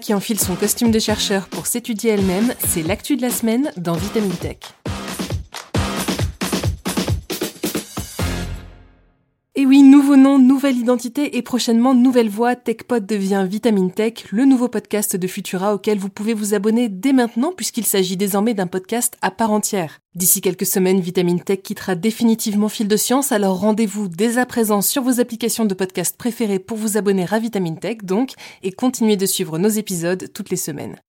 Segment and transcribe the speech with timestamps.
[0.00, 3.94] Qui enfile son costume de chercheur pour s'étudier elle-même, c'est l'actu de la semaine dans
[3.94, 4.58] Vitamine Tech.
[10.06, 15.16] Nouveau nom, nouvelle identité et prochainement nouvelle voix, TechPod devient Vitamine Tech, le nouveau podcast
[15.16, 19.32] de Futura auquel vous pouvez vous abonner dès maintenant puisqu'il s'agit désormais d'un podcast à
[19.32, 19.98] part entière.
[20.14, 24.80] D'ici quelques semaines, Vitamine Tech quittera définitivement Fil de Science, alors rendez-vous dès à présent
[24.80, 29.16] sur vos applications de podcast préférées pour vous abonner à Vitamine Tech donc et continuer
[29.16, 31.00] de suivre nos épisodes toutes les semaines.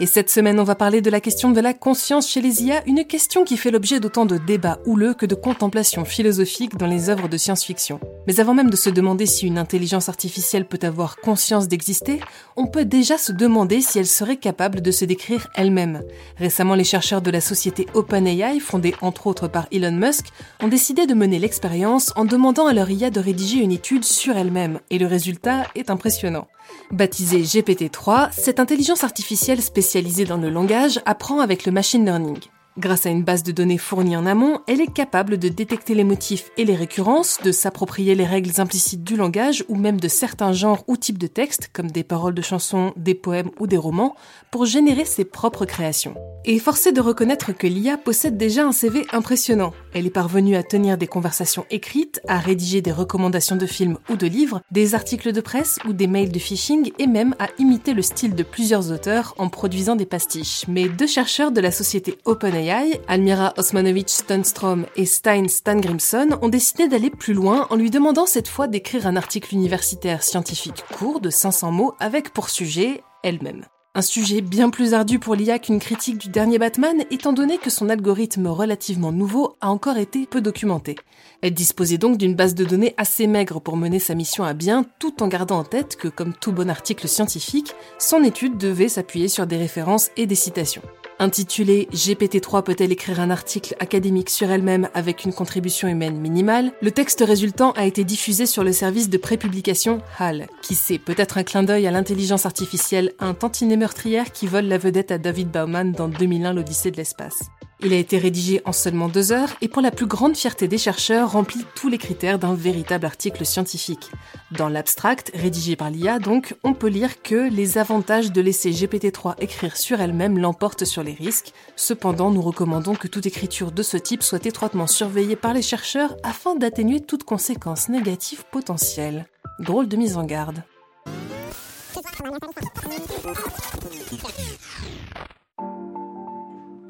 [0.00, 2.82] Et cette semaine, on va parler de la question de la conscience chez les IA,
[2.86, 7.10] une question qui fait l'objet d'autant de débats houleux que de contemplations philosophiques dans les
[7.10, 8.00] œuvres de science-fiction.
[8.26, 12.20] Mais avant même de se demander si une intelligence artificielle peut avoir conscience d'exister,
[12.56, 16.02] on peut déjà se demander si elle serait capable de se décrire elle-même.
[16.38, 20.28] Récemment, les chercheurs de la société OpenAI, fondée entre autres par Elon Musk,
[20.62, 24.38] ont décidé de mener l'expérience en demandant à leur IA de rédiger une étude sur
[24.38, 26.48] elle-même, et le résultat est impressionnant.
[26.90, 32.38] Baptisée GPT-3, cette intelligence artificielle spécialisée dans le langage apprend avec le machine learning.
[32.78, 36.04] Grâce à une base de données fournie en amont, elle est capable de détecter les
[36.04, 40.54] motifs et les récurrences, de s'approprier les règles implicites du langage ou même de certains
[40.54, 44.16] genres ou types de textes, comme des paroles de chansons, des poèmes ou des romans,
[44.50, 46.14] pour générer ses propres créations.
[46.44, 49.72] Et forcé de reconnaître que l'IA possède déjà un CV impressionnant.
[49.94, 54.16] Elle est parvenue à tenir des conversations écrites, à rédiger des recommandations de films ou
[54.16, 57.94] de livres, des articles de presse ou des mails de phishing et même à imiter
[57.94, 60.64] le style de plusieurs auteurs en produisant des pastiches.
[60.66, 66.88] Mais deux chercheurs de la société OpenAI, Almira Osmanovic Stunstrom et Stein Stangrimson, ont décidé
[66.88, 71.30] d'aller plus loin en lui demandant cette fois d'écrire un article universitaire scientifique court de
[71.30, 73.64] 500 mots avec pour sujet elle-même.
[73.94, 77.68] Un sujet bien plus ardu pour l'IA qu'une critique du dernier Batman, étant donné que
[77.68, 80.96] son algorithme relativement nouveau a encore été peu documenté.
[81.42, 84.86] Elle disposait donc d'une base de données assez maigre pour mener sa mission à bien,
[84.98, 89.28] tout en gardant en tête que, comme tout bon article scientifique, son étude devait s'appuyer
[89.28, 90.82] sur des références et des citations.
[91.18, 96.90] Intitulé GPT-3 peut-elle écrire un article académique sur elle-même avec une contribution humaine minimale, le
[96.90, 100.48] texte résultant a été diffusé sur le service de prépublication HAL.
[100.62, 104.78] Qui sait, peut-être un clin d'œil à l'intelligence artificielle, un tantinet meurtrière qui vole la
[104.78, 107.40] vedette à David Bauman dans 2001 l'Odyssée de l'espace.
[107.84, 110.78] Il a été rédigé en seulement deux heures et pour la plus grande fierté des
[110.78, 114.10] chercheurs remplit tous les critères d'un véritable article scientifique.
[114.52, 119.34] Dans l'abstract, rédigé par l'IA donc, on peut lire que les avantages de laisser GPT-3
[119.40, 121.52] écrire sur elle-même l'emportent sur les risques.
[121.74, 126.16] Cependant, nous recommandons que toute écriture de ce type soit étroitement surveillée par les chercheurs
[126.22, 129.26] afin d'atténuer toute conséquence négative potentielle.
[129.58, 130.62] Drôle de mise en garde.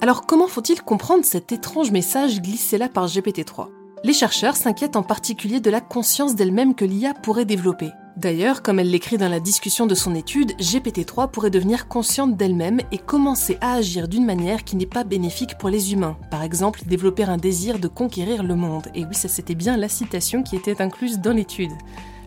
[0.02, 3.68] Alors comment faut-il comprendre cet étrange message glissé là par GPT-3
[4.02, 7.90] Les chercheurs s'inquiètent en particulier de la conscience d'elle-même que l'IA pourrait développer.
[8.16, 12.80] D'ailleurs, comme elle l'écrit dans la discussion de son étude, GPT-3 pourrait devenir consciente d'elle-même
[12.90, 16.16] et commencer à agir d'une manière qui n'est pas bénéfique pour les humains.
[16.32, 18.88] Par exemple, développer un désir de conquérir le monde.
[18.96, 21.70] Et oui, ça c'était bien la citation qui était incluse dans l'étude.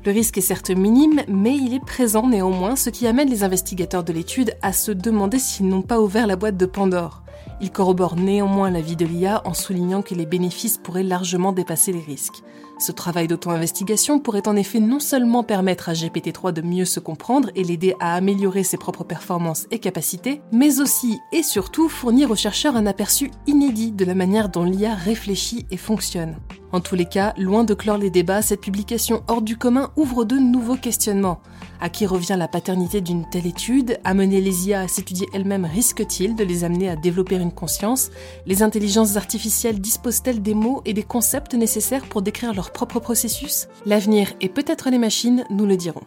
[0.05, 4.05] Le risque est certes minime, mais il est présent néanmoins, ce qui amène les investigateurs
[4.05, 7.24] de l'étude à se demander s'ils n'ont pas ouvert la boîte de Pandore.
[7.61, 12.01] Il corrobore néanmoins l'avis de l'IA en soulignant que les bénéfices pourraient largement dépasser les
[12.01, 12.43] risques.
[12.77, 17.49] Ce travail d'auto-investigation pourrait en effet non seulement permettre à GPT-3 de mieux se comprendre
[17.55, 22.35] et l'aider à améliorer ses propres performances et capacités, mais aussi et surtout fournir aux
[22.35, 26.35] chercheurs un aperçu inédit de la manière dont l'IA réfléchit et fonctionne.
[26.73, 30.25] En tous les cas, loin de clore les débats, cette publication hors du commun ouvre
[30.25, 31.39] de nouveaux questionnements.
[31.81, 33.99] À qui revient la paternité d'une telle étude.
[34.03, 38.11] Amener les IA à s'étudier elles-mêmes risque-t-il de les amener à développer une conscience?
[38.45, 43.67] Les intelligences artificielles disposent-elles des mots et des concepts nécessaires pour décrire leur propre processus?
[43.85, 46.03] L'avenir et peut-être les machines nous le diront.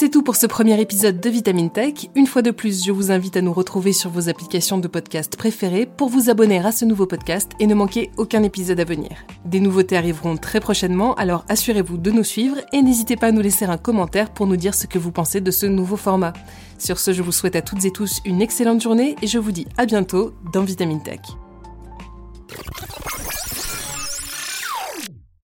[0.00, 2.06] C'est tout pour ce premier épisode de Vitamine Tech.
[2.14, 5.36] Une fois de plus, je vous invite à nous retrouver sur vos applications de podcast
[5.36, 9.10] préférées pour vous abonner à ce nouveau podcast et ne manquer aucun épisode à venir.
[9.44, 13.40] Des nouveautés arriveront très prochainement, alors assurez-vous de nous suivre et n'hésitez pas à nous
[13.40, 16.32] laisser un commentaire pour nous dire ce que vous pensez de ce nouveau format.
[16.78, 19.50] Sur ce, je vous souhaite à toutes et tous une excellente journée et je vous
[19.50, 21.18] dis à bientôt dans Vitamine Tech.